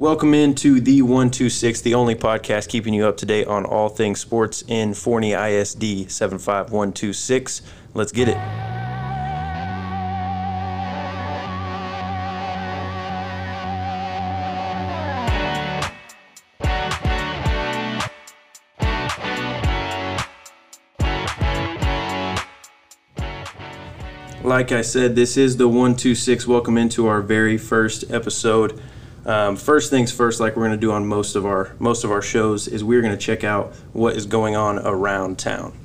[0.00, 4.20] Welcome into the 126, the only podcast keeping you up to date on all things
[4.20, 7.62] sports in Forney ISD 75126.
[7.94, 8.36] Let's get it.
[24.44, 26.46] Like I said, this is the 126.
[26.46, 28.80] Welcome into our very first episode.
[29.26, 32.10] Um, first things first, like we're going to do on most of our most of
[32.10, 35.76] our shows, is we're going to check out what is going on around town.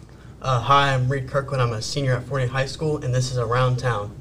[0.41, 1.61] Uh, hi, I'm Reed Kirkland.
[1.61, 4.13] I'm a senior at Forney High School, and this is Around Town.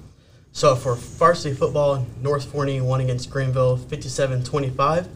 [0.52, 5.09] So for varsity football, North Forney won against Greenville 57-25,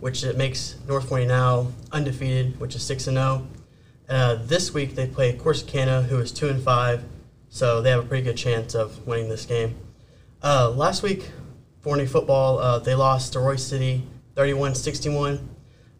[0.00, 3.46] which it makes North Forney now undefeated, which is 6 and 0.
[4.08, 7.04] Uh, this week they play Corsicana, who is 2 and 5,
[7.50, 9.76] so they have a pretty good chance of winning this game.
[10.42, 11.30] Uh, last week,
[11.80, 14.02] Forney football, uh, they lost to Royse City
[14.34, 15.48] 31 61.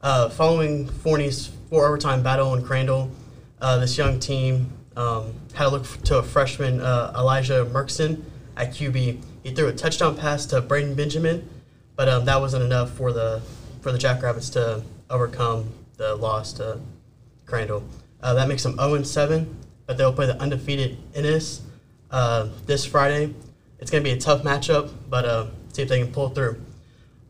[0.00, 3.11] Uh, following Forney's four overtime battle in Crandall,
[3.61, 8.22] uh, this young team um, had to look to a freshman, uh, Elijah Merkson,
[8.56, 9.20] at QB.
[9.44, 11.48] He threw a touchdown pass to Braden Benjamin,
[11.95, 13.41] but um, that wasn't enough for the
[13.80, 16.80] for the Jackrabbits to overcome the loss to
[17.47, 17.84] Crandall.
[18.20, 21.62] Uh, that makes them 0 7, but they'll play the undefeated Ennis
[22.67, 23.33] this Friday.
[23.78, 25.24] It's going to be a tough matchup, but
[25.78, 26.60] see if they can pull through.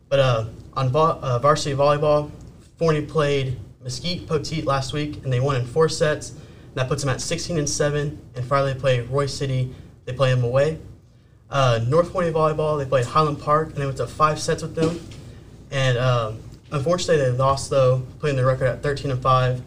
[0.09, 2.31] But uh, on vo- uh, varsity volleyball,
[2.77, 6.31] Forney played Mesquite Poteet last week, and they won in four sets.
[6.31, 8.19] And that puts them at 16 and 7.
[8.35, 9.73] And Friday they play Royse City.
[10.05, 10.79] They play them away.
[11.51, 14.73] Uh, North Forney volleyball, they played Highland Park, and they went to five sets with
[14.73, 14.99] them.
[15.69, 16.39] And um,
[16.71, 19.61] unfortunately, they lost though, putting their record at 13 and 5.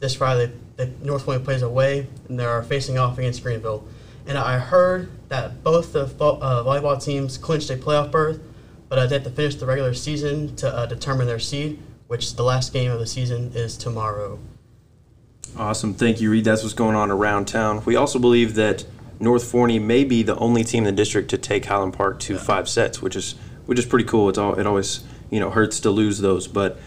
[0.00, 3.86] This Friday, they, North Forney plays away, and they are facing off against Greenville.
[4.26, 8.40] And I heard that both the vo- uh, volleyball teams clinched a playoff berth,
[8.88, 12.36] but uh, they have to finish the regular season to uh, determine their seed, which
[12.36, 14.38] the last game of the season is tomorrow.
[15.56, 15.94] Awesome.
[15.94, 16.44] Thank you, Reed.
[16.44, 17.82] That's what's going on around town.
[17.84, 18.84] We also believe that
[19.20, 22.38] North Forney may be the only team in the district to take Highland Park to
[22.38, 23.34] five sets, which is
[23.66, 24.28] which is pretty cool.
[24.28, 26.78] It's all it always you know hurts to lose those, but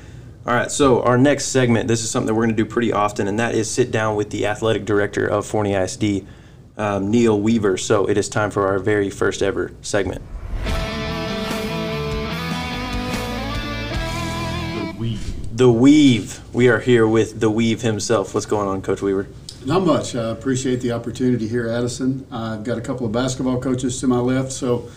[0.45, 0.69] all right.
[0.69, 3.39] So our next segment, this is something that we're going to do pretty often, and
[3.39, 6.25] that is sit down with the athletic director of Forney ISD,
[6.77, 7.77] um, Neil Weaver.
[7.77, 10.21] So it is time for our very first ever segment.
[15.57, 16.39] The Weave.
[16.53, 18.35] We are here with the Weave himself.
[18.35, 19.27] What's going on, Coach Weaver?
[19.65, 20.15] Not much.
[20.15, 22.27] I appreciate the opportunity here, Addison.
[22.31, 24.87] I've got a couple of basketball coaches to my left, so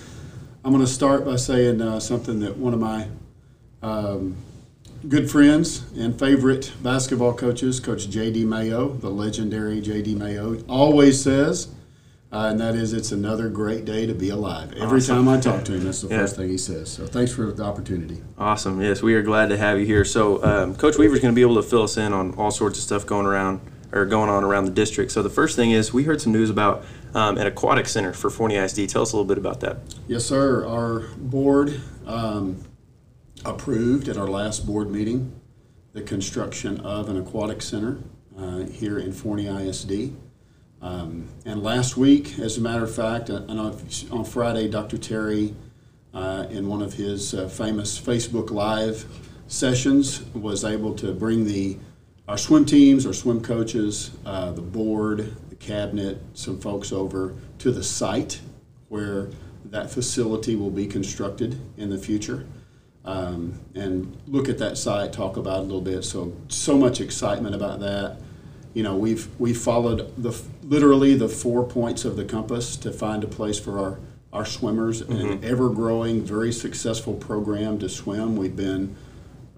[0.62, 3.08] I'm going to start by saying uh, something that one of my
[3.82, 4.36] um,
[5.08, 8.44] good friends and favorite basketball coaches, Coach J.D.
[8.44, 10.14] Mayo, the legendary J.D.
[10.14, 11.68] Mayo, always says,
[12.32, 14.72] uh, and that is, it's another great day to be alive.
[14.74, 15.24] Every Awesome.
[15.24, 16.18] time I talk to him, that's the Yeah.
[16.18, 16.88] first thing he says.
[16.90, 18.18] So thanks for the opportunity.
[18.38, 18.80] Awesome.
[18.80, 20.04] Yes, we are glad to have you here.
[20.04, 22.78] So, um, Coach Weaver's going to be able to fill us in on all sorts
[22.78, 23.60] of stuff going around
[23.92, 25.10] or going on around the district.
[25.10, 26.84] So, the first thing is we heard some news about
[27.14, 28.88] um, an aquatic center for Forney ISD.
[28.88, 29.78] Tell us a little bit about that.
[30.06, 30.64] Yes, sir.
[30.64, 32.58] Our board um,
[33.44, 35.40] approved at our last board meeting
[35.92, 37.98] the construction of an aquatic center
[38.38, 40.14] uh, here in Forney ISD.
[40.82, 43.42] Um, and last week, as a matter of fact, uh,
[44.10, 44.96] on Friday, Dr.
[44.98, 45.54] Terry,
[46.14, 49.04] uh, in one of his uh, famous Facebook Live
[49.46, 51.78] sessions, was able to bring the
[52.28, 57.72] our swim teams, our swim coaches, uh, the board, the cabinet, some folks over to
[57.72, 58.40] the site
[58.88, 59.30] where
[59.64, 62.46] that facility will be constructed in the future.
[63.04, 66.04] Um, and look at that site, talk about it a little bit.
[66.04, 68.18] So, so much excitement about that.
[68.74, 73.24] You know, we've we followed the literally the four points of the compass to find
[73.24, 73.98] a place for our
[74.32, 75.00] our swimmers.
[75.00, 78.36] An ever growing, very successful program to swim.
[78.36, 78.94] We've been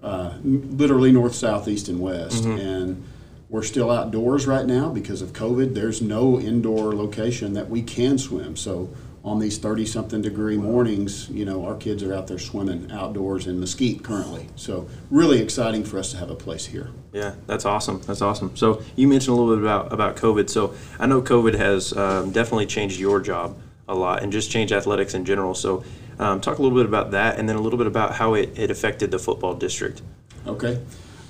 [0.01, 2.43] uh, literally north, south, east, and west.
[2.59, 3.03] And
[3.49, 5.75] we're still outdoors right now because of COVID.
[5.75, 8.55] There's no indoor location that we can swim.
[8.55, 8.89] So
[9.23, 13.47] on these 30 something degree mornings, you know, our kids are out there swimming outdoors
[13.47, 14.49] in Mesquite currently.
[14.57, 16.89] So really exciting for us to have a place here.
[17.13, 18.01] Yeah, that's awesome.
[18.01, 18.55] That's awesome.
[18.57, 20.49] So, you mentioned a little bit about, about COVID.
[20.49, 23.57] So, I know COVID has um, definitely changed your job
[23.87, 25.53] a lot and just changed athletics in general.
[25.53, 25.85] So,
[26.19, 28.57] um, talk a little bit about that and then a little bit about how it,
[28.57, 30.01] it affected the football district.
[30.47, 30.81] Okay.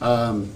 [0.01, 0.51] Um,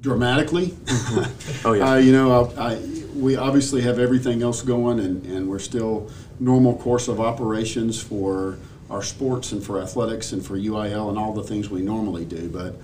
[0.00, 0.74] dramatically.
[1.64, 1.90] Oh, yeah.
[1.92, 6.10] Uh, you know, I, I, we obviously have everything else going, and, and we're still
[6.40, 8.58] normal course of operations for
[8.90, 12.48] our sports and for athletics and for UIL and all the things we normally do.
[12.48, 12.74] But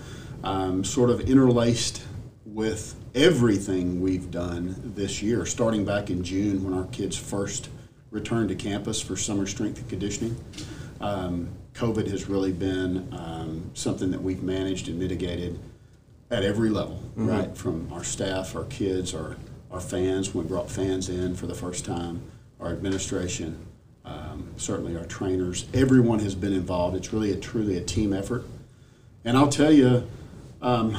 [0.49, 2.05] um, sort of interlaced
[2.46, 7.69] with everything we've done this year, starting back in June when our kids first
[8.11, 10.37] returned to campus for summer strength and conditioning.
[11.00, 15.58] Um, COVID has really been um, something that we've managed and mitigated
[16.31, 17.56] at every level, right?
[17.56, 19.37] From our staff, our kids, our,
[19.70, 22.23] our fans, when we brought fans in for the first time,
[22.61, 23.67] our administration,
[24.05, 25.67] um, certainly our trainers.
[25.75, 26.97] Everyone has been involved.
[26.97, 28.44] It's really a truly a team effort.
[29.25, 30.09] And I'll tell you,
[30.62, 30.97] um,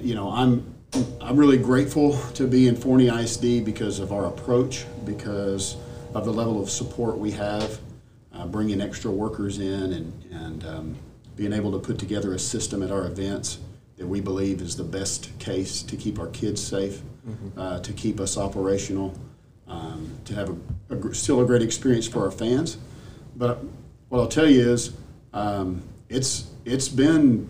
[0.00, 0.74] you know, I'm
[1.20, 5.76] I'm really grateful to be in Forney ISD because of our approach, because
[6.14, 7.78] of the level of support we have,
[8.34, 10.96] uh, bringing extra workers in and and um,
[11.36, 13.58] being able to put together a system at our events
[13.96, 17.02] that we believe is the best case to keep our kids safe,
[17.56, 19.14] uh, to keep us operational,
[19.68, 22.78] um, to have a, a gr- still a great experience for our fans.
[23.36, 23.62] But
[24.08, 24.92] what I'll tell you is,
[25.32, 27.48] um, it's it's been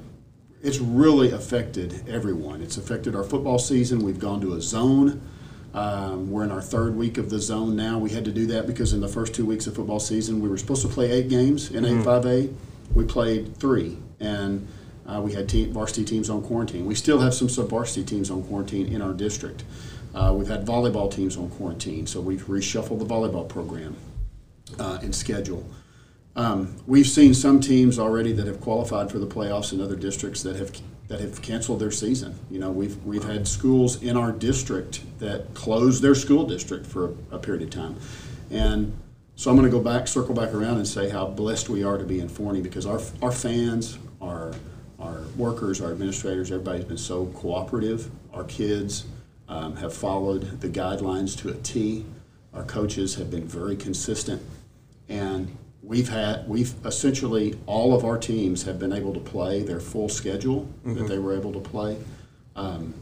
[0.63, 2.61] it's really affected everyone.
[2.61, 4.01] It's affected our football season.
[4.01, 5.23] We've gone to a zone.
[5.73, 7.99] Um, we're in our third week of the zone now.
[7.99, 10.49] We had to do that because in the first two weeks of football season, we
[10.49, 12.53] were supposed to play eight games in 8-5A.
[12.93, 14.67] We played three, and
[15.07, 16.87] uh, we had team, varsity teams on quarantine.
[16.87, 19.65] We still have some sub-varsity teams on quarantine in our district.
[20.15, 23.97] Uh, we've had volleyball teams on quarantine, so we've reshuffled the volleyball program
[24.79, 25.65] uh, and schedule.
[26.37, 30.43] Um, we've seen some teams already that have qualified for the playoffs in other districts
[30.43, 30.73] that have
[31.09, 32.39] that have canceled their season.
[32.51, 37.17] You know, we've we've had schools in our district that closed their school district for
[37.33, 37.97] a, a period of time,
[38.51, 38.97] and
[39.35, 41.99] so I'm going to go back, circle back around, and say how blessed we are
[41.99, 44.53] to be in Forney because our our fans, our
[45.41, 48.11] workers, our administrators, everybody's been so cooperative.
[48.33, 49.07] Our kids
[49.49, 52.05] um, have followed the guidelines to a T.
[52.53, 54.43] Our coaches have been very consistent,
[55.09, 59.81] and we've had we've essentially all of our teams have been able to play their
[59.81, 61.97] full schedule that they were able to play.
[62.55, 62.95] Um,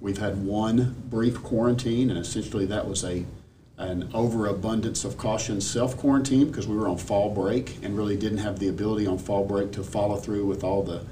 [0.00, 3.24] we've had one brief quarantine, and essentially that was a
[3.78, 8.38] an overabundance of caution self quarantine because we were on fall break and really didn't
[8.38, 11.02] have the ability on fall break to follow through with all the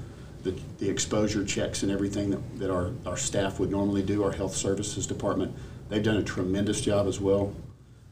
[0.43, 4.31] the, the exposure checks and everything that, that our, our staff would normally do, our
[4.31, 5.53] health services department.
[5.89, 7.53] They've done a tremendous job as well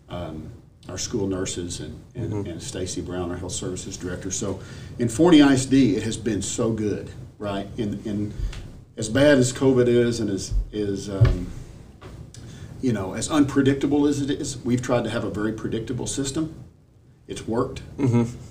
[0.09, 0.51] um,
[0.89, 4.31] our school nurses and, and, and Stacy Brown, our health services director.
[4.31, 4.59] So
[4.99, 7.67] in Forney ISD, it has been so good, right?
[7.77, 8.33] In, in
[8.95, 11.47] as bad as COVID is and as is um,
[12.81, 16.63] you know as unpredictable as it is, we've tried to have a very predictable system.
[17.27, 17.81] It's worked.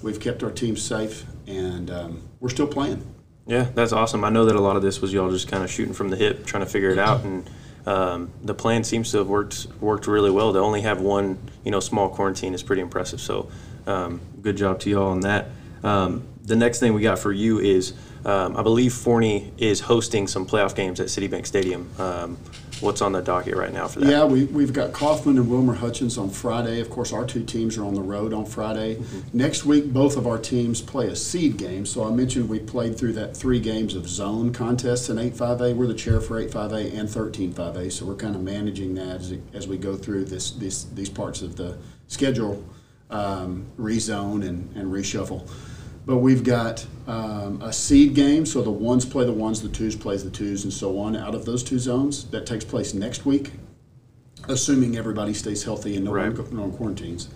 [0.03, 3.03] We've kept our team safe, and um, we're still playing.
[3.47, 4.25] Yeah, that's awesome.
[4.25, 6.17] I know that a lot of this was y'all just kind of shooting from the
[6.17, 7.49] hip, trying to figure it out, and
[7.87, 10.53] um, the plan seems to have worked worked really well.
[10.53, 13.21] To only have one, you know, small quarantine is pretty impressive.
[13.21, 13.49] So,
[13.87, 15.47] um, good job to y'all on that.
[15.85, 17.93] Um, the next thing we got for you is,
[18.27, 21.89] um, I believe Forney is hosting some playoff games at City Bank Stadium.
[21.97, 22.37] Um,
[22.81, 24.11] what's on the docket right now for that?
[24.11, 26.81] Yeah, we, we've got Kaufman and Wilmer Hutchins on Friday.
[26.81, 29.01] Of course, our two teams are on the road on Friday.
[29.33, 31.87] Next week, both of our teams play a seed game.
[31.87, 35.77] So I mentioned we played through that three games of zone contests in 8-5A.
[35.77, 39.69] We're the chair for 8-5A and 13-5A, so we're kind of managing that as, as
[39.69, 41.79] we go through this, this these parts of the
[42.09, 42.65] schedule,
[43.09, 45.49] um, rezone and, and reshuffle.
[46.07, 49.97] But we've got um, a seed game, so the ones play the ones, the twos
[49.97, 51.17] plays the twos, and so on.
[51.17, 53.51] Out of those two zones, that takes place next week,
[54.49, 56.37] assuming everybody stays healthy and no Right.
[56.39, 57.29] one, no quarantines.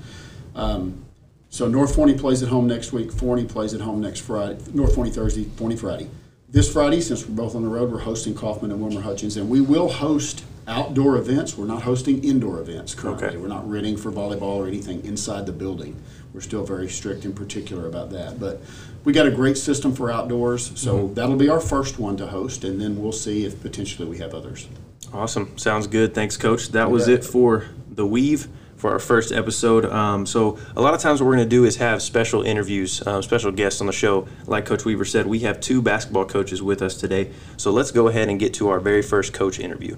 [0.54, 1.04] Um,
[1.48, 3.10] so North Forney plays at home next week.
[3.10, 4.58] Forney plays at home next Friday.
[4.72, 6.08] North Forney Thursday, Forney Friday.
[6.48, 9.48] This Friday, since we're both on the road, we're hosting Kaufman and Wilmer Hutchins, and
[9.48, 11.58] we will host outdoor events.
[11.58, 13.26] We're not hosting indoor events currently.
[13.28, 13.36] Okay.
[13.36, 15.96] We're not renting for volleyball or anything inside the building.
[16.32, 18.38] We're still very strict and particular about that.
[18.38, 18.60] But
[19.04, 22.62] we got a great system for outdoors, so that'll be our first one to host,
[22.64, 24.68] and then we'll see if potentially we have others.
[25.12, 25.58] Awesome.
[25.58, 26.14] Sounds good.
[26.14, 26.68] Thanks, Coach.
[26.68, 27.14] That was bet.
[27.14, 29.84] it for the Weave for our first episode.
[29.86, 33.04] Um, so, a lot of times, what we're going to do is have special interviews,
[33.06, 34.28] um, special guests on the show.
[34.46, 37.32] Like Coach Weaver said, we have two basketball coaches with us today.
[37.56, 39.96] So, let's go ahead and get to our very first coach interview.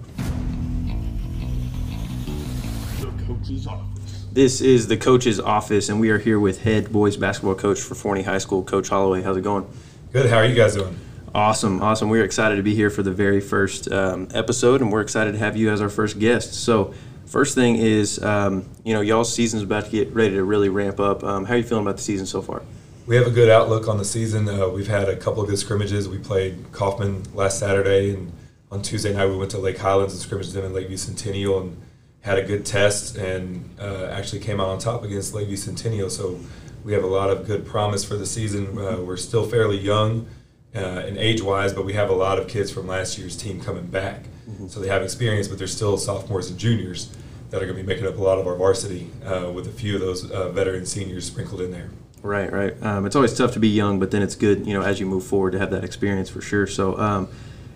[3.00, 3.91] The coach's office.
[4.32, 7.94] This is the coach's office, and we are here with head boys basketball coach for
[7.94, 9.20] Forney High School, Coach Holloway.
[9.20, 9.68] How's it going?
[10.10, 10.30] Good.
[10.30, 10.98] How are you guys doing?
[11.34, 12.08] Awesome, awesome.
[12.08, 15.38] We're excited to be here for the very first um, episode, and we're excited to
[15.38, 16.54] have you as our first guest.
[16.54, 16.94] So,
[17.26, 20.98] first thing is, um, you know, y'all's season's about to get ready to really ramp
[20.98, 21.22] up.
[21.22, 22.62] Um, how are you feeling about the season so far?
[23.06, 24.48] We have a good outlook on the season.
[24.48, 26.08] Uh, we've had a couple of good scrimmages.
[26.08, 28.32] We played Kaufman last Saturday, and
[28.70, 31.76] on Tuesday night we went to Lake Highlands and scrimmaged them in Lakeview Centennial and
[32.22, 36.08] had a good test and uh, actually came out on top against Lakeview Centennial.
[36.08, 36.40] So
[36.84, 38.78] we have a lot of good promise for the season.
[38.78, 40.26] Uh, we're still fairly young
[40.74, 43.86] uh, in age-wise, but we have a lot of kids from last year's team coming
[43.86, 44.24] back.
[44.68, 47.14] So they have experience, but they're still sophomores and juniors
[47.50, 49.70] that are going to be making up a lot of our varsity uh, with a
[49.70, 51.90] few of those uh, veteran seniors sprinkled in there.
[52.22, 52.80] Right, right.
[52.82, 55.06] Um, it's always tough to be young, but then it's good, you know, as you
[55.06, 56.66] move forward to have that experience for sure.
[56.66, 57.28] So, um,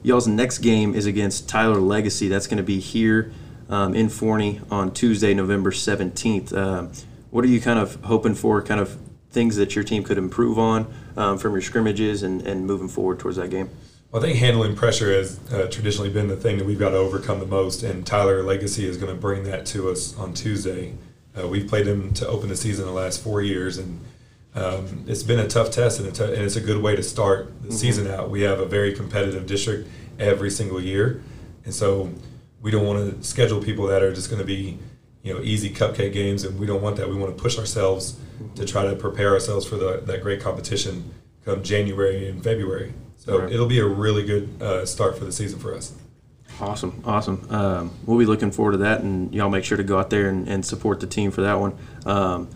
[0.02, 2.28] y'all's next game is against Tyler Legacy.
[2.28, 3.32] That's going to be here
[3.68, 6.56] um, in Forney on Tuesday, November 17th.
[6.56, 6.92] Um,
[7.30, 8.98] what are you kind of hoping for, kind of
[9.30, 13.18] things that your team could improve on um, from your scrimmages and, and moving forward
[13.18, 13.68] towards that game?
[14.10, 16.96] Well, I think handling pressure has uh, traditionally been the thing that we've got to
[16.96, 20.94] overcome the most, and Tyler Legacy is going to bring that to us on Tuesday.
[21.38, 24.00] Uh, we've played them to open the season the last four years, and
[24.54, 27.68] um, it's been a tough test, and, and, it's a good way to start the
[27.68, 27.76] mm-hmm.
[27.76, 28.30] season out.
[28.30, 31.22] We have a very competitive district every single year,
[31.64, 32.10] and so
[32.66, 34.76] we don't want to schedule people that are just going to be,
[35.22, 37.08] you know, easy cupcake games, and we don't want that.
[37.08, 38.18] We want to push ourselves
[38.56, 42.92] to try to prepare ourselves for the, that great competition come January and February.
[43.18, 43.52] So right.
[43.52, 45.94] it'll be a really good uh, start for the season for us.
[46.60, 47.46] Awesome, awesome.
[47.50, 50.28] Um, we'll be looking forward to that, and y'all make sure to go out there
[50.28, 51.78] and, and support the team for that one.
[52.04, 52.48] Um,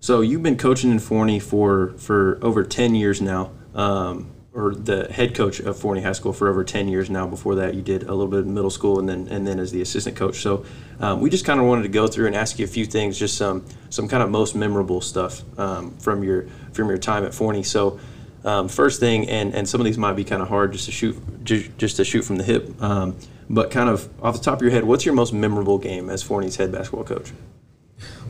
[0.00, 5.06] so you've been coaching in Forney for for over ten years now, um, or the
[5.12, 7.26] head coach of Forney High School for over ten years now.
[7.26, 9.70] Before that, you did a little bit of middle school, and then and then as
[9.72, 10.40] the assistant coach.
[10.40, 10.64] So
[11.00, 13.18] um, we just kind of wanted to go through and ask you a few things,
[13.18, 17.34] just some some kind of most memorable stuff um, from your from your time at
[17.34, 17.62] Forney.
[17.62, 18.00] So
[18.44, 20.92] um, first thing, and, and some of these might be kind of hard just to
[20.92, 23.16] shoot just to shoot from the hip, um,
[23.50, 26.22] but kind of off the top of your head, what's your most memorable game as
[26.22, 27.32] Forney's head basketball coach?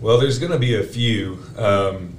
[0.00, 1.38] Well, there's going to be a few.
[1.56, 2.16] Um,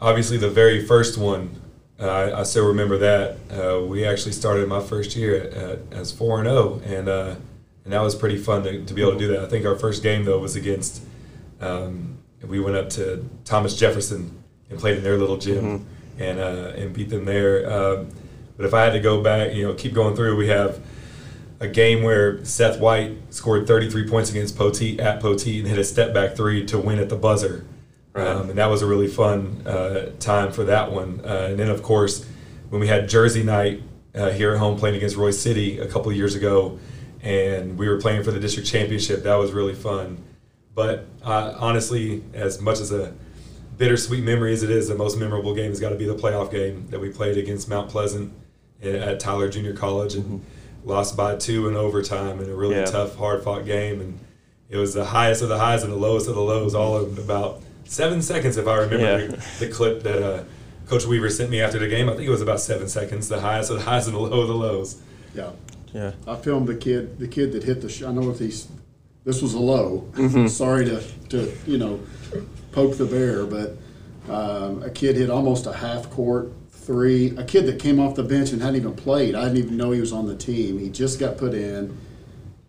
[0.00, 1.60] obviously, the very first one,
[2.08, 3.36] I, I, still remember that.
[3.50, 7.08] Uh, we actually started my first year at, at, as four and zero, oh, and
[7.08, 7.34] uh,
[7.84, 9.40] and that was pretty fun to, to be able to do that.
[9.40, 11.02] I think our first game though was against.
[11.60, 15.64] Um, we went up to Thomas Jefferson and played in their little gym.
[15.64, 17.68] Mm-hmm and uh, and beat them there.
[17.70, 18.08] Um,
[18.56, 20.80] but if I had to go back, you know, keep going through, we have
[21.58, 25.84] a game where Seth White scored 33 points against Poteet at Poteet and hit a
[25.84, 27.64] step back three to win at the buzzer.
[28.12, 28.26] Right.
[28.26, 31.20] Um, and that was a really fun uh, time for that one.
[31.24, 32.26] Uh, and then, of course,
[32.68, 33.82] when we had Jersey night
[34.14, 36.78] uh, here at home playing against Royse City a couple of years ago,
[37.22, 40.22] and we were playing for the district championship, that was really fun.
[40.74, 43.14] But uh, honestly, as much as a
[43.76, 46.50] bittersweet memory as it is, the most memorable game has got to be the playoff
[46.50, 48.32] game that we played against Mount Pleasant
[48.82, 50.88] at Tyler Junior College and mm-hmm.
[50.88, 52.84] lost by two in overtime in a really yeah.
[52.86, 54.00] tough, hard fought game.
[54.00, 54.18] And
[54.68, 57.62] it was the highest of the highs and the lowest of the lows, all about
[57.90, 59.40] seven seconds, if I remember yeah.
[59.58, 60.44] the clip that uh,
[60.86, 62.08] Coach Weaver sent me after the game.
[62.08, 64.40] I think it was about seven seconds, the highest of the highs and the low
[64.40, 65.02] of the lows.
[65.34, 65.50] Yeah.
[65.92, 66.12] Yeah.
[66.26, 68.10] I filmed the kid, the kid that hit the shot.
[68.10, 68.68] I know if he's,
[69.24, 70.08] this was a low.
[70.12, 70.46] Mm-hmm.
[70.46, 72.00] Sorry to, to, you know,
[72.70, 73.76] poke the bear, but
[74.32, 77.36] um, a kid hit almost a half court three.
[77.36, 79.34] A kid that came off the bench and hadn't even played.
[79.34, 80.78] I didn't even know he was on the team.
[80.78, 81.98] He just got put in.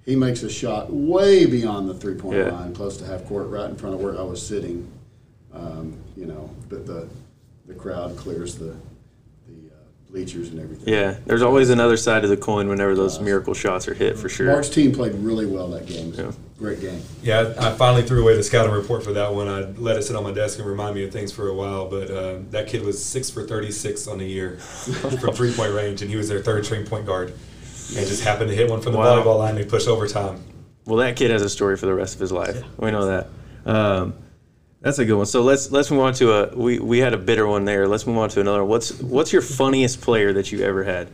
[0.04, 2.51] He makes a shot way beyond the three point yeah.
[2.51, 4.92] line, close to half court, right in front of where I was sitting.
[5.53, 7.10] Um, you know, but the
[7.67, 8.75] the crowd clears the
[9.48, 9.72] the
[10.10, 10.93] bleachers and everything.
[10.93, 14.17] Yeah, there's always another side of the coin whenever those uh, miracle shots are hit,
[14.17, 14.48] for sure.
[14.48, 16.13] Mark's team played really well that game.
[16.13, 16.31] Yeah.
[16.58, 17.01] Great game.
[17.24, 19.48] Yeah, I finally threw away the scouting report for that one.
[19.48, 21.89] I let it sit on my desk and remind me of things for a while,
[21.89, 26.01] but uh, that kid was six for 36 on the year from three point range,
[26.01, 27.34] and he was their third string point guard.
[27.93, 29.22] And just happened to hit one from the wow.
[29.22, 30.41] volleyball line and push overtime.
[30.86, 32.55] Well, that kid has a story for the rest of his life.
[32.55, 32.67] Yeah.
[32.77, 33.27] We know that.
[33.65, 34.13] Um,
[34.82, 35.26] that's a good one.
[35.26, 37.88] So let's let's move on to a we, we had a bitter one there.
[37.88, 38.66] Let's move on to another.
[38.66, 41.10] What's what's your funniest player that you ever had?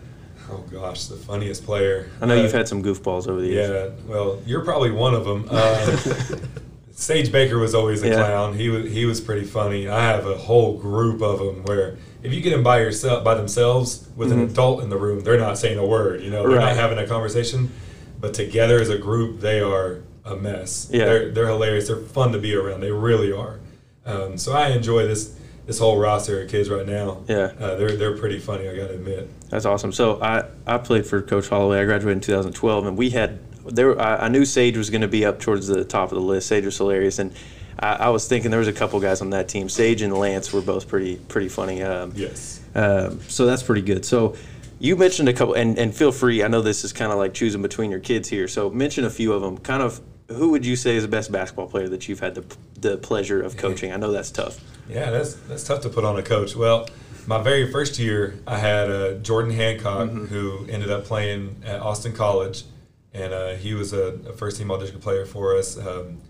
[0.50, 2.10] Oh gosh, the funniest player.
[2.22, 3.70] I know uh, you've had some goofballs over the years.
[3.70, 5.48] Yeah, well, you're probably one of them.
[5.52, 5.98] Uh,
[6.92, 8.16] Sage Baker was always a yeah.
[8.16, 8.54] clown.
[8.54, 9.90] He was he was pretty funny.
[9.90, 13.36] I have a whole group of them where if you get them by yourself by
[13.36, 14.40] themselves with mm-hmm.
[14.40, 16.22] an adult in the room, they're not saying a word.
[16.22, 16.68] You know, they're right.
[16.68, 17.72] not having a conversation.
[18.20, 20.90] But together as a group, they are a mess.
[20.92, 21.06] Yeah.
[21.06, 21.88] They're, they're hilarious.
[21.88, 22.82] They're fun to be around.
[22.82, 23.60] They really are.
[24.06, 27.24] Um, so I enjoy this this whole roster of kids right now.
[27.28, 27.52] Yeah.
[27.60, 28.68] Uh, they're they're pretty funny.
[28.70, 29.30] I got to admit.
[29.50, 29.92] That's awesome.
[29.92, 31.80] So I I played for Coach Holloway.
[31.80, 34.00] I graduated in 2012, and we had there.
[34.00, 36.48] I, I knew Sage was going to be up towards the top of the list.
[36.48, 37.34] Sage was hilarious, and
[37.80, 39.68] I, I, was thinking there was a couple guys on that team.
[39.68, 41.84] Sage and Lance were both pretty pretty funny.
[41.84, 42.62] Um, yes.
[42.74, 44.06] Um, so that's pretty good.
[44.06, 44.36] So
[44.80, 46.44] you mentioned a couple, and, and feel free.
[46.44, 48.48] I know this is kind of like choosing between your kids here.
[48.48, 49.58] So mention a few of them.
[49.58, 52.44] Kind of who would you say is the best basketball player that you've had the,
[52.80, 53.92] the pleasure of coaching?
[53.92, 54.60] I know that's tough.
[54.90, 56.56] Yeah, that's that's tough to put on a coach.
[56.56, 56.88] Well,
[57.26, 60.26] my very first year, I had uh, Jordan Hancock, mm-hmm.
[60.26, 62.64] who ended up playing at Austin College,
[63.14, 65.78] and uh, he was a, a, first team All District player for us.
[65.78, 66.22] Um,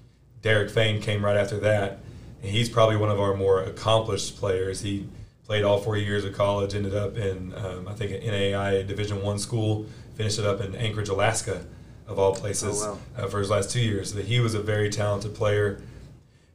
[0.42, 2.00] Derek Fain came right after that,
[2.42, 4.82] and he's probably one of our more accomplished players.
[4.82, 5.08] He
[5.46, 9.22] played all four years of college, ended up in um, I think an NAIA Division
[9.22, 9.86] One school,
[10.16, 11.64] finished it up in Anchorage, Alaska
[12.08, 13.24] of all places oh, wow.
[13.24, 14.14] uh, for his last two years.
[14.14, 15.82] That he was a very talented player.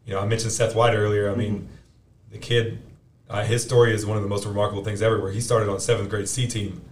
[0.06, 1.30] You know, I mentioned Seth White earlier.
[1.30, 2.32] I mean, mm-hmm.
[2.32, 2.78] the kid
[3.32, 5.18] uh, his story is one of the most remarkable things ever.
[5.18, 6.82] Where he started on seventh grade C team,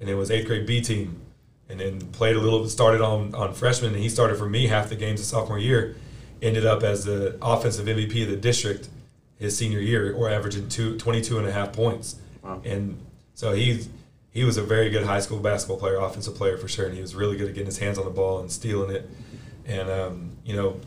[0.00, 1.20] and it was eighth grade B team,
[1.68, 2.66] and then played a little.
[2.68, 5.96] Started on on freshman, and he started for me half the games of sophomore year.
[6.40, 8.88] Ended up as the offensive MVP of the district
[9.38, 12.16] his senior year, or averaging two, 22 and a half points.
[12.42, 12.62] Wow.
[12.64, 12.98] And
[13.34, 13.86] so he
[14.32, 17.00] he was a very good high school basketball player, offensive player for sure, and he
[17.00, 19.08] was really good at getting his hands on the ball and stealing it.
[19.66, 20.80] And um, you know,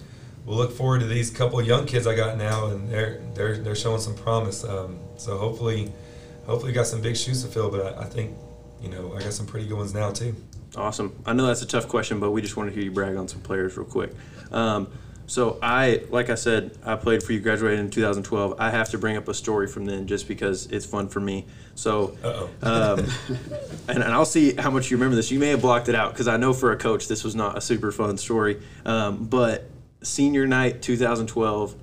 [0.46, 3.76] we'll look forward to these couple young kids I got now, and they're they're they're
[3.76, 4.64] showing some promise.
[4.64, 5.92] Um, so hopefully,
[6.46, 7.70] hopefully, got some big shoes to fill.
[7.70, 8.36] But I, I think,
[8.82, 10.36] you know, I got some pretty good ones now too.
[10.76, 11.16] Awesome.
[11.26, 13.28] I know that's a tough question, but we just want to hear you brag on
[13.28, 14.12] some players real quick.
[14.52, 14.88] Um,
[15.26, 18.56] so I, like I said, I played for you, graduated in 2012.
[18.60, 21.46] I have to bring up a story from then just because it's fun for me.
[21.76, 22.18] So,
[22.62, 23.00] um,
[23.88, 25.32] and, and I'll see how much you remember this.
[25.32, 27.58] You may have blocked it out because I know for a coach this was not
[27.58, 28.62] a super fun story.
[28.86, 29.70] Um, but
[30.02, 31.76] senior night 2012,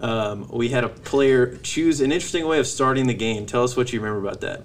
[0.00, 3.46] um, we had a player choose an interesting way of starting the game.
[3.46, 4.62] Tell us what you remember about that.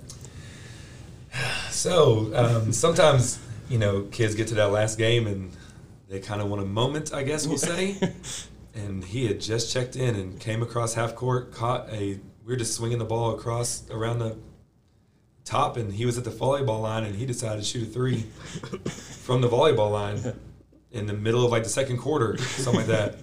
[1.70, 5.52] So um, sometimes you know kids get to that last game and
[6.10, 7.98] they kind of want a moment, I guess we'll say.
[8.76, 12.20] and he had just checked in and came across half court, caught a.
[12.46, 14.38] We were just swinging the ball across around the
[15.44, 18.22] top, and he was at the volleyball line, and he decided to shoot a three
[18.86, 20.34] from the volleyball line
[20.92, 23.16] in the middle of like the second quarter, something like that.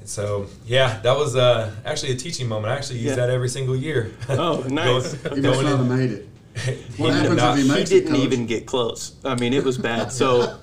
[0.00, 2.72] And so, yeah, that was uh, actually a teaching moment.
[2.72, 3.16] I actually use Yeah.
[3.16, 4.12] that every single year.
[4.30, 5.12] Oh, nice.
[5.12, 6.28] He must Going not have made it.
[6.96, 8.20] What did happens not- if he he makes it, didn't Coach?
[8.24, 9.14] even get close.
[9.24, 10.10] I mean, it was bad.
[10.10, 10.58] So,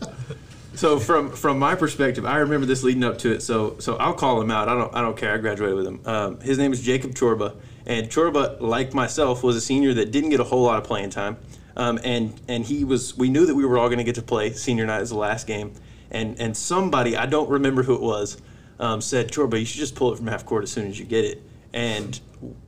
[0.79, 3.41] so from from my perspective, I remember this leading up to it.
[3.41, 4.69] So, so I'll call him out.
[4.69, 5.33] I don't I don't care.
[5.33, 5.99] I graduated with him.
[6.05, 10.29] Um, his name is Jacob Chorba, and Chorba, like myself, was a senior that didn't
[10.29, 11.35] get a whole lot of playing time.
[11.75, 13.17] Um, and and he was.
[13.17, 15.17] We knew that we were all going to get to play senior night as the
[15.17, 15.73] last game,
[16.11, 18.41] and and somebody I don't remember who it was
[18.79, 21.05] um, said, Chorba, you should just pull it from half court as soon as you
[21.05, 21.43] get it.
[21.73, 22.17] And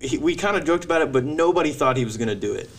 [0.01, 2.53] he, we kind of joked about it, but nobody thought he was going to do
[2.53, 2.69] it.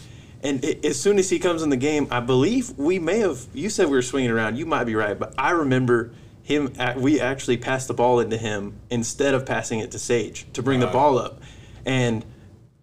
[0.43, 3.47] And i as soon as he comes in the game, I believe we may have.
[3.55, 4.57] You said we were swinging around.
[4.57, 6.13] You might be right, but I remember
[6.43, 6.73] him.
[6.97, 10.81] We actually passed the ball into him instead of passing it to Sage to bring
[10.81, 11.41] the ball up,
[11.85, 12.25] and.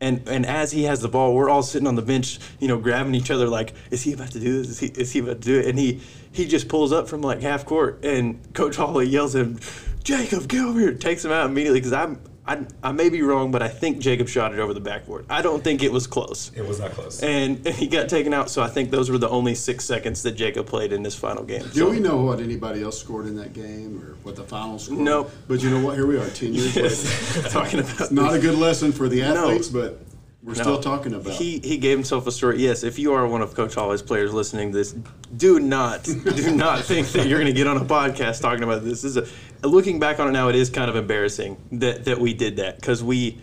[0.01, 2.77] And, and as he has the ball, we're all sitting on the bench, you know,
[2.77, 4.69] grabbing each other like, is he about to do this?
[4.69, 5.65] Is he, is he about to do it?
[5.65, 5.99] And he,
[6.31, 9.60] he just pulls up from like half court, and Coach Holloway yells at him,
[10.01, 10.93] Jacob, get over here!
[10.93, 14.27] Takes him out immediately because I'm I, I may be wrong, but I think Jacob
[14.27, 15.25] shot it over the backboard.
[15.29, 17.21] I don't think it was close It was not close.
[17.21, 18.49] and, and he got taken out.
[18.49, 21.43] So I think those were the only six seconds that Jacob played in this final
[21.43, 21.62] game.
[21.62, 24.79] Do So- we know what anybody else scored in that game or what the final
[24.79, 24.97] score?
[24.97, 25.31] Nope.
[25.47, 25.93] But you know what?
[25.95, 26.75] Here we are, ten years
[27.35, 27.49] later.
[27.49, 29.35] talking about Not a good lesson for the No.
[29.43, 30.01] athletes, but
[30.41, 30.62] we're No.
[30.62, 31.34] still talking about.
[31.34, 32.62] He he gave himself a story.
[32.63, 34.95] Yes, if you are one of Coach Holloway's players listening to this,
[35.36, 36.04] do not
[36.36, 39.02] do not think that you're going to get on a podcast talking about this.
[39.02, 39.30] This is
[39.63, 42.58] a, looking back on it now, it is kind of embarrassing that that we did
[42.58, 43.38] that because we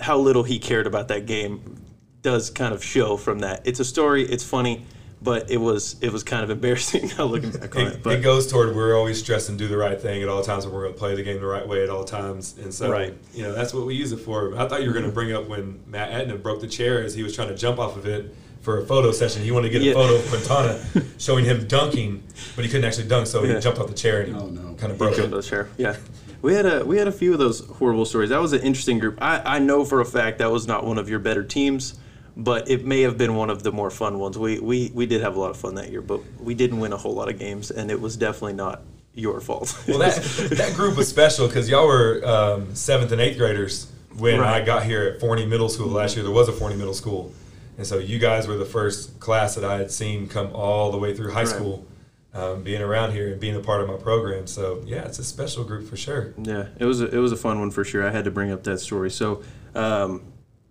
[0.00, 1.80] how little he cared about that game
[2.22, 3.62] does kind of show from that.
[3.64, 4.24] It's a story.
[4.24, 4.84] It's funny.
[5.22, 7.92] But it was it was kind of embarrassing now looking back on it.
[7.94, 10.42] It, But it goes toward we're always stressed and do the right thing at all
[10.42, 12.54] times, and we're going to play the game the right way at all times.
[12.62, 13.14] And so, Right.
[13.32, 14.54] you know, that's what we use it for.
[14.58, 15.14] I thought you were going to mm-hmm.
[15.14, 17.96] bring up when Matt Etna broke the chair as he was trying to jump off
[17.96, 19.42] of it for a photo session.
[19.42, 19.92] He wanted to get Yeah.
[19.92, 20.84] a photo of Quintana
[21.18, 22.22] showing him dunking,
[22.54, 23.54] but he couldn't actually dunk, so Yeah.
[23.54, 24.74] he jumped off the chair and Oh, no.
[24.74, 25.30] kind of broke Killed it.
[25.30, 25.68] those sheriff.
[25.78, 25.96] Yeah,
[26.42, 28.30] we had a we had a few of those horrible stories.
[28.30, 29.18] That was an interesting group.
[29.22, 31.94] I, I know for a fact that was not one of your better teams,
[32.36, 34.36] but it may have been one of the more fun ones.
[34.38, 36.92] We we we did have a lot of fun that year, but we didn't win
[36.92, 38.82] a whole lot of games, and it was definitely not
[39.14, 39.74] your fault.
[39.88, 40.16] Well, that
[40.52, 44.84] that group was special because y'all were um, seventh and eighth graders when I got
[44.84, 46.22] here at Forney Middle School last year.
[46.24, 47.32] There was a Forney Middle School,
[47.78, 50.98] and so you guys were the first class that I had seen come all the
[50.98, 51.48] way through high Right.
[51.48, 51.86] school,
[52.34, 54.46] um, being around here and being a part of my program.
[54.46, 56.34] So yeah, it's a special group for sure.
[56.42, 58.06] Yeah, it was a, it was a fun one for sure.
[58.06, 59.10] I had to bring up that story.
[59.10, 59.42] So,
[59.74, 60.20] um,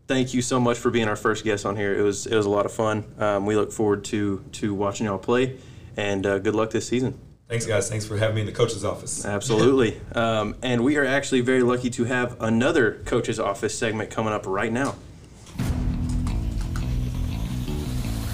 [0.08, 1.98] thank you so much for being our first guest on here.
[1.98, 3.06] It was it was a lot of fun.
[3.20, 5.58] Um, we look forward to to watching y'all play,
[5.98, 7.20] and uh, good luck this season.
[7.48, 7.90] Thanks, guys.
[7.90, 9.24] Thanks for having me in the coach's office.
[9.24, 10.02] Absolutely.
[10.16, 14.48] um, and we are actually very lucky to have another coach's office segment coming up
[14.48, 14.96] right now.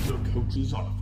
[0.06, 1.01] The coach's office.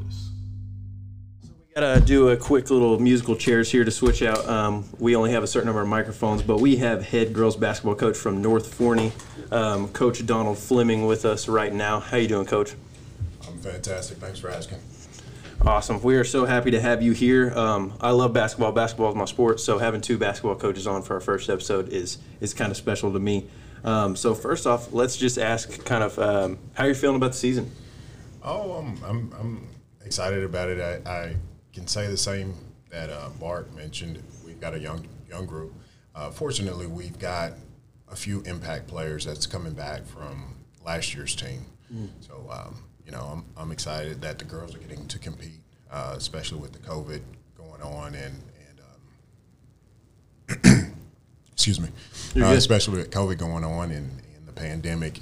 [1.75, 4.43] Gotta do a quick little musical chairs here to switch out.
[4.49, 7.93] Um, we only have a certain number of microphones, but we have head girls basketball
[7.93, 9.12] coach from North Forney,
[9.51, 11.99] um, Coach Donald Fleming, with us right now.
[11.99, 12.73] How you doing, Coach?
[13.47, 14.17] I'm fantastic.
[14.17, 14.79] Thanks for asking.
[15.62, 16.01] Awesome.
[16.01, 17.51] We are so happy to have you here.
[17.55, 18.71] Um, I love basketball.
[18.71, 22.17] Basketball is my sport, so having two basketball coaches on for our first episode is
[22.41, 23.45] is kind of special to me.
[23.84, 27.38] Um, so first off, let's just ask kind of um, how you're feeling about the
[27.38, 27.71] season.
[28.41, 29.67] Oh, I'm I'm, I'm
[30.03, 31.05] excited about it.
[31.05, 31.36] I, I
[31.80, 32.54] can say the same
[32.92, 34.22] that uh, Bart mentioned.
[34.46, 35.74] We've got a young young group.
[36.13, 37.54] Uh, fortunately, we've got
[38.12, 41.65] a few impact players that's coming back from last year's team.
[42.20, 46.13] So um, you know, I'm, I'm excited that the girls are getting to compete, uh,
[46.18, 47.22] especially with the COVID
[47.58, 48.44] going on and
[50.50, 50.96] and um,
[51.54, 51.89] excuse me,
[52.36, 55.22] uh, especially with COVID going on and, and the pandemic.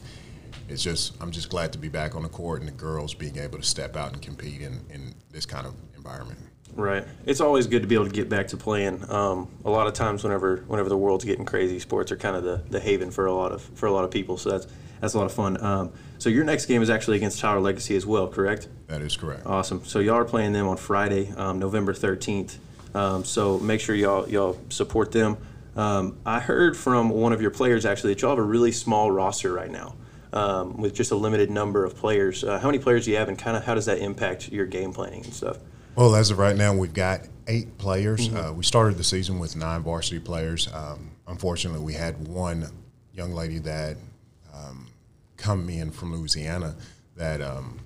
[0.70, 3.38] It's just I'm just glad to be back on the court and the girls being
[3.38, 6.40] able to step out and compete in, in this kind of environment.
[6.76, 7.06] Right.
[7.26, 9.10] It's always good to be able to get back to playing.
[9.10, 12.44] Um, a lot of times, whenever whenever the world's getting crazy, sports are kind of
[12.44, 14.38] the, the haven for a lot of for a lot of people.
[14.38, 14.68] So that's
[15.02, 15.64] that's a lot of fun.
[15.64, 18.68] Um, so your next game is actually against Tyler Legacy as well, correct?
[18.88, 19.46] That is correct.
[19.46, 19.86] Awesome.
[19.86, 22.60] So y'all are playing them on Friday, um, November thirteenth.
[22.94, 25.38] Um, so make sure y'all y'all support them.
[25.76, 29.12] Um, I heard from one of your players actually that y'all have a really small
[29.12, 29.96] roster right now,
[30.38, 32.44] um, with just a limited number of players.
[32.44, 34.66] Uh, how many players do you have, and kind of how does that impact your
[34.66, 35.58] game planning and stuff?
[35.96, 38.32] Well, as of right now, we've got eight players.
[38.32, 40.72] Uh, we started the season with nine varsity players.
[40.72, 42.68] Um, unfortunately, we had one
[43.14, 43.98] young lady that
[44.54, 44.88] um,
[45.38, 46.76] come in from Louisiana
[47.16, 47.80] that um,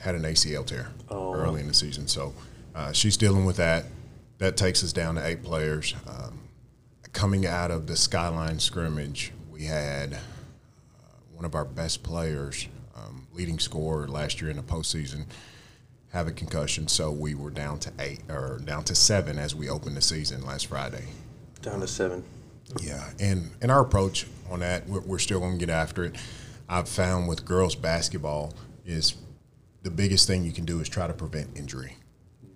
[0.00, 2.08] had an ACL tear early in the season.
[2.08, 2.32] So
[2.74, 3.84] uh, she's dealing with that.
[4.38, 5.94] That takes us down to eight players.
[6.06, 6.38] Um,
[7.12, 10.16] coming out of the Skyline scrimmage, we had
[11.38, 15.24] one of our best players, um, leading scorer last year in the postseason,
[16.12, 16.88] have a concussion.
[16.88, 20.44] So we were down to eight or down to seven as we opened the season
[20.44, 21.04] last Friday.
[21.62, 22.24] Down to seven.
[22.82, 26.16] Yeah, and and our approach on that, we're, we're still going to get after it.
[26.68, 28.52] I've found with girls basketball
[28.84, 29.14] is
[29.84, 31.96] the biggest thing you can do is try to prevent injury,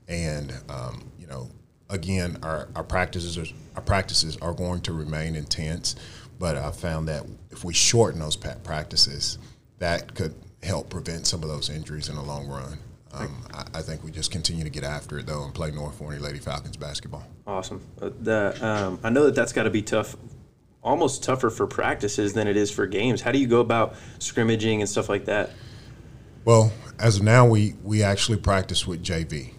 [0.08, 1.48] and um, you know,
[1.88, 5.94] again, our, our practices are, our practices are going to remain intense,
[6.38, 9.38] but I found that if we shorten those practices,
[9.78, 12.78] that could help prevent some of those injuries in the long run.
[13.12, 15.96] Um, I, I think we just continue to get after it though and play North
[15.96, 17.26] Forney Lady Falcons basketball.
[17.46, 17.82] Awesome.
[18.00, 20.16] Uh, the, um, I know that that's got to be tough,
[20.82, 23.20] almost tougher for practices than it is for games.
[23.20, 25.50] How do you go about scrimmaging and stuff like that?
[26.44, 29.54] Well, as of now, we, we actually practice with JV.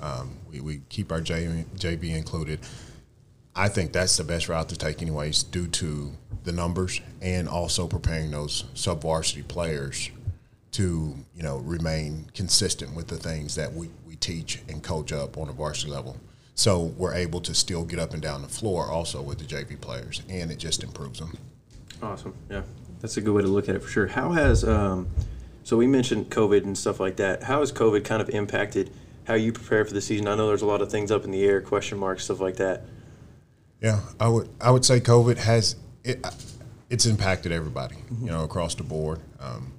[0.00, 2.60] Um, we, we keep our JV, JV included.
[3.56, 6.12] I think that's the best route to take, anyways, due to
[6.44, 10.10] the numbers and also preparing those sub varsity players
[10.72, 15.38] to you know remain consistent with the things that we, we teach and coach up
[15.38, 16.18] on a varsity level.
[16.54, 19.80] So we're able to still get up and down the floor also with the JV
[19.80, 21.36] players, and it just improves them.
[22.02, 22.34] Awesome.
[22.50, 22.62] Yeah,
[23.00, 24.06] that's a good way to look at it for sure.
[24.06, 25.08] How has um,
[25.64, 27.42] so we mentioned COVID and stuff like that.
[27.42, 28.90] How has COVID kind of impacted
[29.26, 30.28] how you prepare for the season?
[30.28, 32.56] I know there's a lot of things up in the air, question marks, stuff like
[32.56, 32.84] that.
[33.86, 36.18] Yeah, I would I would say COVID has it.
[36.90, 39.20] It's impacted everybody, you know, across the board.
[39.38, 39.74] Um,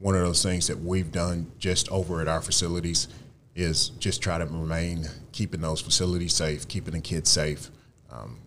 [0.00, 3.06] one of those things that we've done just over at our facilities
[3.54, 7.70] is just try to remain keeping those facilities safe, keeping the kids safe,
[8.10, 8.38] um,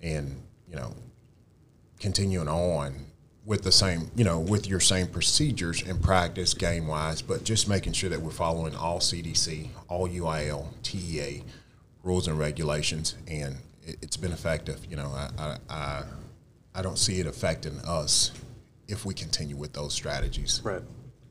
[0.00, 0.34] and
[0.66, 0.94] you know,
[2.00, 3.04] continuing on
[3.44, 7.68] with the same, you know, with your same procedures in practice, game wise, but just
[7.68, 11.44] making sure that we're following all CDC, all UIL, TEA
[12.02, 14.84] rules and regulations, and it's been effective.
[14.88, 16.02] You know, I, I, I,
[16.74, 18.32] I don't see it affecting us
[18.88, 20.60] if we continue with those strategies.
[20.64, 20.82] Right.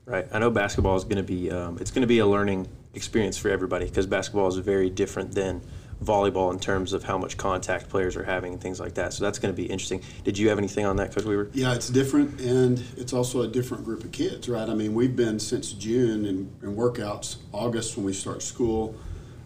[0.05, 0.27] Right.
[0.33, 3.37] I know basketball is going to be um, it's going to be a learning experience
[3.37, 5.61] for everybody because basketball is very different than
[6.03, 9.13] volleyball in terms of how much contact players are having and things like that.
[9.13, 10.01] So that's going to be interesting.
[10.23, 11.49] Did you have anything on that, Coach Weaver?
[11.53, 14.67] Yeah, it's different, and it's also a different group of kids, right?
[14.67, 18.95] I mean, we've been since June in, in workouts, August when we start school.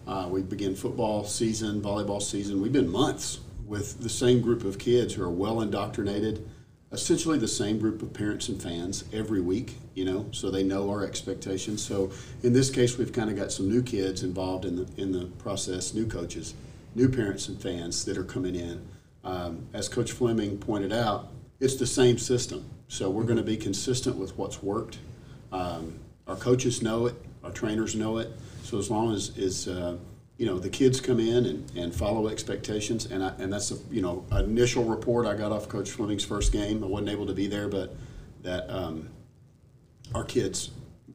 [0.08, 2.62] Uh, we begin football season, volleyball season.
[2.62, 6.48] We've been months with the same group of kids who are well indoctrinated,
[6.92, 10.88] essentially the same group of parents and fans every week, you know, so they know
[10.88, 11.84] our expectations.
[11.84, 12.10] So
[12.42, 15.26] in this case, we've kind of got some new kids involved in the in the
[15.42, 16.54] process, new coaches,
[16.94, 18.80] new parents and fans that are coming in.
[19.24, 21.28] Um, as Coach Fleming pointed out,
[21.60, 22.64] it's the same system.
[22.88, 25.00] So we're going to be consistent with what's worked.
[25.52, 28.30] Um, our coaches know it, our trainers know it.
[28.68, 29.96] So as long as is uh,
[30.36, 33.76] you know the kids come in and, and follow expectations, and I, and that's a
[33.90, 36.84] you know initial report I got off Coach Fleming's first game.
[36.84, 37.96] I wasn't able to be there, but
[38.42, 39.08] that um,
[40.14, 40.70] our kids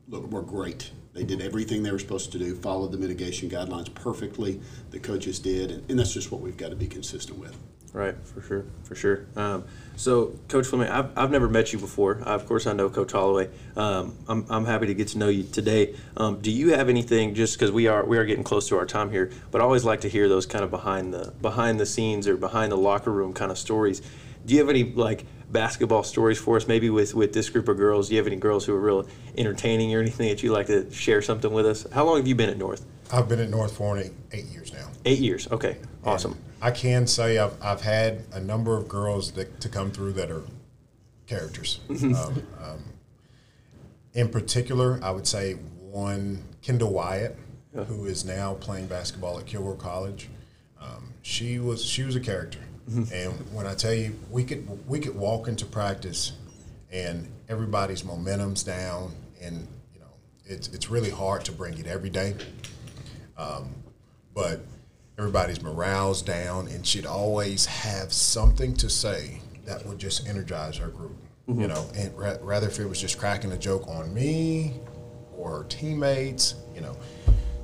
[0.08, 0.90] look were great.
[1.14, 4.60] They did everything they were supposed to do, followed the mitigation guidelines perfectly.
[4.90, 7.56] The coaches did, and, and that's just what we've got to be consistent with.
[7.94, 9.28] Right, for sure, for sure.
[9.36, 12.20] Um, so, Coach Fleming, I've, I've never met you before.
[12.22, 13.50] Uh, of course, I know Coach Holloway.
[13.78, 15.94] Um, I'm, I'm happy to get to know you today.
[16.18, 17.36] Um, do you have anything?
[17.36, 19.86] Just because we are we are getting close to our time here, but I always
[19.86, 23.12] like to hear those kind of behind the behind the scenes or behind the locker
[23.12, 24.02] room kind of stories.
[24.44, 26.68] Do you have any like basketball stories for us?
[26.68, 28.08] Maybe with with this group of girls.
[28.08, 30.92] Do you have any girls who are real entertaining or anything that you'd like to
[30.92, 31.86] share something with us?
[31.94, 32.84] How long have you been at North?
[33.12, 34.90] I've been at North for eight years now.
[35.06, 35.48] Eight years.
[35.52, 36.36] Okay, awesome.
[36.64, 40.32] I can say I've, I've had a number of girls that to come through that
[40.32, 40.44] are
[41.28, 41.82] characters.
[41.90, 42.84] um, um,
[44.14, 47.38] in particular, I would say one Kendall Wyatt,
[47.74, 50.30] who is now playing basketball at Kilgore College.
[50.80, 55.00] Um, she was she was a character, and when I tell you, we could we
[55.00, 56.32] could walk into practice,
[56.94, 60.14] and everybody's momentum's down, and you know
[60.46, 62.36] it's it's really hard to bring it every day.
[63.38, 63.70] Um,
[64.34, 64.62] but
[65.18, 70.90] everybody's morale's down, and she'd always have something to say that would just energize her
[70.90, 71.16] group.
[71.48, 71.68] You mm-hmm.
[71.68, 74.74] know, and ra- rather if it was just cracking a joke on me
[75.38, 76.96] or her teammates, you know.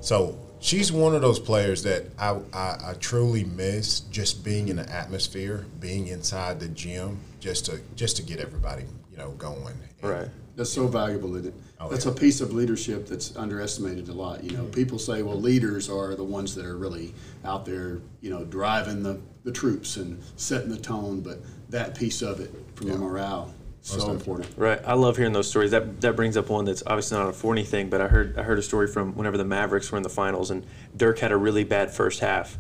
[0.02, 4.76] So she's one of those players that I, I, I truly miss just being in
[4.76, 8.84] the atmosphere, being inside the gym, just to just to get everybody
[9.20, 9.76] know going.
[10.02, 10.30] And Right.
[10.56, 11.54] That's so valuable, isn't it?
[11.80, 12.12] Oh, That's yeah.
[12.12, 14.44] a piece of leadership that's underestimated a lot.
[14.44, 14.72] You know, mm-hmm.
[14.72, 17.14] people say, well, leaders are the ones that are really
[17.46, 22.22] out there, you know, driving the, the troops and setting the tone, but that piece
[22.22, 24.50] of it from the morale, so important.
[24.58, 24.82] Right.
[24.86, 25.72] I love hearing those stories.
[25.72, 28.44] That that brings up one that's obviously not a Forney thing, but I heard I
[28.44, 30.66] heard a story from whenever the Mavericks were in the finals and
[30.98, 32.58] Dirk had a really bad first half,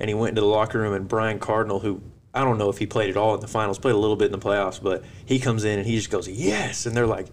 [0.00, 2.00] and he went into the locker room and Brian Cardinal, who
[2.34, 4.26] I don't know if he played at all in the finals, played a little bit
[4.26, 7.26] in the playoffs, but he comes in and he just goes yes, and they're like.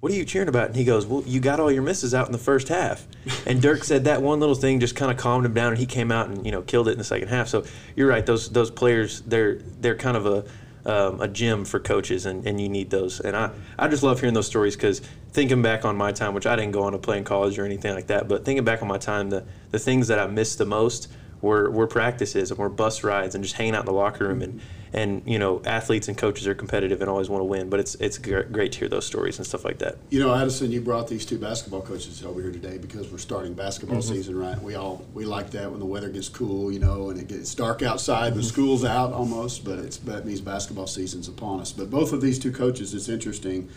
[0.00, 0.66] What are you cheering about?
[0.66, 3.06] And he goes, Well, you got all your misses out in the first half.
[3.46, 5.86] And Dirk said that one little thing just kind of calmed him down, and he
[5.86, 7.46] came out and you know killed it in the second half.
[7.46, 10.44] So you're right; those those players, they're they're kind of a
[10.84, 13.20] um, a gym for coaches, and, and you need those.
[13.20, 15.00] And I, I just love hearing those stories because
[15.30, 17.64] thinking back on my time, which I didn't go on to play in college or
[17.64, 20.58] anything like that, but thinking back on my time, the, the things that I missed
[20.58, 21.08] the most
[21.42, 24.40] were, were practices and were bus rides and just hanging out in the locker room.
[24.40, 24.60] And,
[24.94, 27.94] and you know, athletes and coaches are competitive and always want to win, but it's,
[27.96, 29.96] it's gr- great to hear those stories and stuff like that.
[30.10, 33.54] You know, Addison, you brought these two basketball coaches over here today because we're starting
[33.54, 34.14] basketball Mm-hmm.
[34.14, 34.60] season, right?
[34.62, 37.54] We all we like that when the weather gets cool, you know, and it gets
[37.54, 39.64] dark outside, but school's out almost.
[39.64, 41.72] But it's that means basketball season's upon us.
[41.72, 43.68] But both of these two coaches, it's interesting,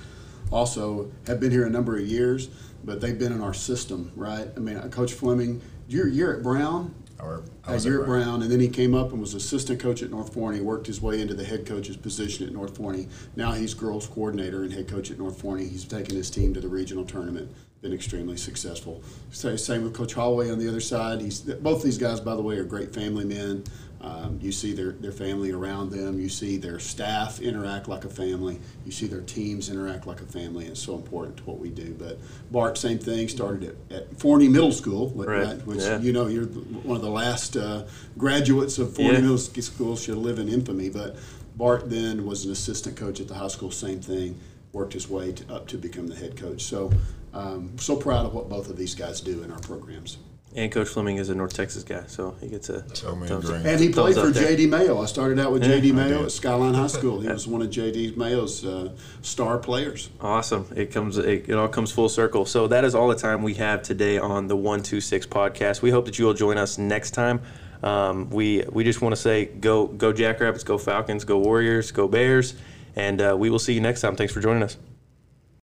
[0.52, 2.50] also have been here a number of years,
[2.84, 4.48] but they've been in our system, right?
[4.56, 6.94] I mean, uh, Coach Fleming, you're you're at Brown.
[7.20, 10.04] Or I Uh, was at Brown, and then he came up and was assistant coach
[10.04, 10.60] at North Forney.
[10.60, 13.08] Worked his way into the head coach's position at North Forney.
[13.36, 15.66] Now he's girls coordinator and head coach at North Forney.
[15.66, 17.52] He's taken his team to the regional tournament.
[17.86, 19.04] Been extremely successful.
[19.30, 21.22] Sa- Same with Coach Holloway on the other side.
[21.22, 23.64] He's both these guys, by the way, are great family men.
[24.02, 26.20] Um, you see their, their family around them.
[26.20, 28.60] You see their staff interact like a family.
[28.88, 30.66] You see their teams interact like a family.
[30.66, 31.94] It's so important to what we do.
[31.94, 32.18] But
[32.52, 33.28] Bart, same thing.
[33.30, 35.56] Started at, at Forney Middle School, Right.
[35.68, 36.00] which Yeah.
[36.00, 37.84] you know you're one of the last uh,
[38.18, 39.22] graduates of Forney Yeah.
[39.22, 40.90] Middle School should live in infamy.
[40.90, 41.18] But
[41.56, 43.70] Bart then was an assistant coach at the high school.
[43.70, 44.40] Same thing.
[44.74, 46.62] Worked his way to, up to become the head coach.
[46.64, 46.92] So,
[47.36, 50.18] um, so proud of what both of these guys do in our programs.
[50.56, 53.50] And Coach Fleming is a North Texas guy, so he gets a So many thumbs
[53.50, 53.62] up.
[53.62, 54.32] great- And he played for.
[54.32, 54.68] J.D.
[54.68, 55.02] Mayo.
[55.02, 55.92] I started out with Yeah, J.D.
[55.92, 57.20] Mayo at Skyline High School.
[57.20, 58.14] He was one of J.D.
[58.16, 60.10] Mayo's uh, star players.
[60.22, 60.66] Awesome.
[60.74, 62.46] It comes it, it all comes full circle.
[62.46, 65.82] So that is all the time we have today on the 126 podcast.
[65.82, 67.42] We hope that you will join us next time.
[67.84, 72.08] Um, we we just want to say go go Jackrabbits, go Falcons, go Warriors, go
[72.08, 72.54] Bears,
[72.96, 74.16] and uh, we will see you next time.
[74.16, 74.78] Thanks for joining us.